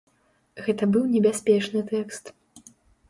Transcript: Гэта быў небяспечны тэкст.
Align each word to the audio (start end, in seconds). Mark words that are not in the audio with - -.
Гэта 0.67 0.87
быў 0.95 1.05
небяспечны 1.15 1.87
тэкст. 1.93 2.25